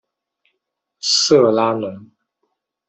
[0.99, 2.09] 塞拉农。